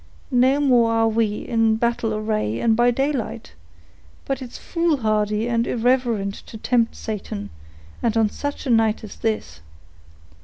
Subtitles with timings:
[0.31, 3.53] "No more are we, in battle array, and by daylight;
[4.25, 7.51] but it's foolhardy and irreverent to tempt Satan,
[8.01, 9.59] and on such a night as this.